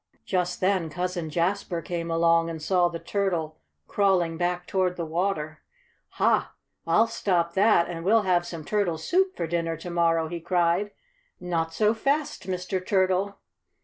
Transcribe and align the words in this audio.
Just 0.25 0.61
then 0.61 0.89
Cousin 0.89 1.29
Jasper 1.29 1.79
came 1.79 2.09
along 2.09 2.49
and 2.49 2.59
saw 2.59 2.87
the 2.87 2.97
turtle 2.97 3.59
crawling 3.87 4.35
back 4.35 4.65
toward 4.65 4.95
the 4.95 5.05
water. 5.05 5.59
"Ha! 6.17 6.55
I'll 6.87 7.05
stop 7.05 7.53
that 7.53 7.87
and 7.87 8.03
we'll 8.03 8.23
have 8.23 8.43
some 8.43 8.65
turtle 8.65 8.97
soup 8.97 9.37
for 9.37 9.45
dinner 9.45 9.77
to 9.77 9.91
morrow!" 9.91 10.27
he 10.27 10.39
cried. 10.39 10.89
"Not 11.39 11.71
so 11.75 11.93
fast, 11.93 12.47
Mr. 12.47 12.83
Turtle!" 12.83 13.37